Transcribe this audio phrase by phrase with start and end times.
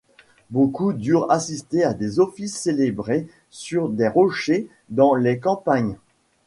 [0.49, 5.95] Beaucoup durent assister à des offices célébrés sur des rochers dans les campagnes.